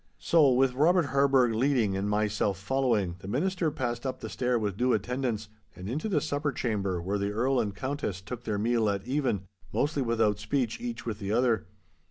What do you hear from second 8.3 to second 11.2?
their meal at even, mostly without speech each with